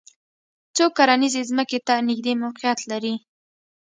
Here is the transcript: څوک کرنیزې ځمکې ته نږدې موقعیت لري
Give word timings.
څوک 0.75 0.91
کرنیزې 0.97 1.41
ځمکې 1.49 1.79
ته 1.87 1.93
نږدې 2.07 2.33
موقعیت 2.43 2.79
لري 2.91 3.13